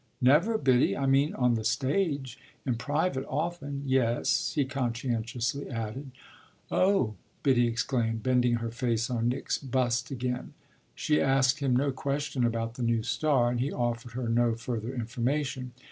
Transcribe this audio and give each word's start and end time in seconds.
"Never, 0.19 0.57
Biddy. 0.57 0.97
I 0.97 1.05
mean 1.05 1.35
on 1.35 1.53
the 1.53 1.63
stage. 1.63 2.39
In 2.65 2.73
private 2.73 3.23
often 3.29 3.83
yes," 3.85 4.53
he 4.55 4.65
conscientiously 4.65 5.69
added. 5.69 6.09
"Oh!" 6.71 7.13
Biddy 7.43 7.67
exclaimed, 7.67 8.23
bending 8.23 8.55
her 8.55 8.71
face 8.71 9.11
on 9.11 9.29
Nick's 9.29 9.59
bust 9.59 10.09
again. 10.09 10.55
She 10.95 11.21
asked 11.21 11.59
him 11.59 11.75
no 11.75 11.91
question 11.91 12.43
about 12.43 12.73
the 12.73 12.81
new 12.81 13.03
star, 13.03 13.51
and 13.51 13.59
he 13.59 13.71
offered 13.71 14.13
her 14.13 14.27
no 14.27 14.55
further 14.55 14.91
information. 14.91 15.71